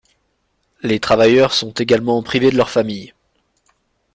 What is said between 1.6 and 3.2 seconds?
également privés de leur famille.